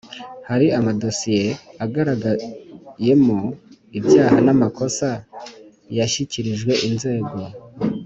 [0.49, 1.47] Hari amadosiye
[1.79, 3.39] yagaragayemo
[3.97, 5.09] ibyaha n amakosa
[5.97, 7.35] yashyikirijwe inzego